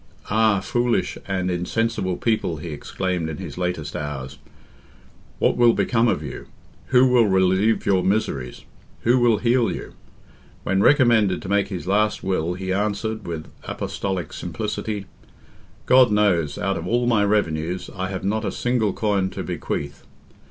"Ah, 0.31 0.61
foolish 0.61 1.15
and 1.27 1.51
insensible 1.51 2.17
people!" 2.17 2.57
he 2.57 2.69
exclaimed 2.69 3.29
in 3.29 3.37
his 3.37 3.55
latest 3.55 3.95
hours, 3.95 4.39
"what 5.37 5.57
will 5.57 5.73
become 5.73 6.07
of 6.07 6.23
you? 6.23 6.47
Who 6.87 7.05
will 7.05 7.27
relieve 7.27 7.85
your 7.85 8.03
miseries? 8.03 8.63
Who 9.01 9.19
will 9.19 9.37
heal 9.37 9.71
you?" 9.71 9.93
When 10.63 10.81
recommended 10.81 11.39
to 11.43 11.49
make 11.49 11.67
his 11.67 11.85
last 11.85 12.23
will, 12.23 12.55
he 12.55 12.73
answered, 12.73 13.27
with 13.27 13.45
apostolic 13.65 14.33
simplicity—"God 14.33 16.11
knows, 16.11 16.57
out 16.57 16.77
of 16.77 16.87
all 16.87 17.05
my 17.05 17.23
revenues, 17.23 17.91
I 17.95 18.09
have 18.09 18.23
not 18.23 18.43
a 18.43 18.51
single 18.51 18.93
coin 18.93 19.29
to 19.29 19.43
bequeath." 19.43 20.03